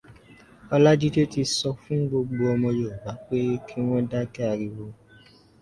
[0.75, 3.35] Ọlájídé ti sọ fún gbogbo ọmọ Yorùbá pé
[3.67, 4.85] kí wọn dákẹ́ ariwo